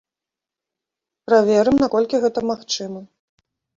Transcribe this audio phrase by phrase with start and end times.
[1.31, 2.99] Праверым, наколькі гэта магчыма.